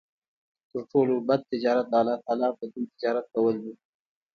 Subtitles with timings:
[0.69, 3.73] تر ټولو بَد تجارت د الله تعالی په دين تجارت کول دی